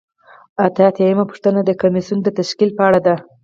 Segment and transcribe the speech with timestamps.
[0.65, 3.15] اته اتیا یمه پوښتنه د کمیسیون د تشکیل په اړه ده.